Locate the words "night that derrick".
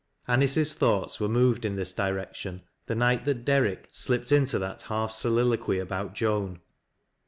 2.97-3.85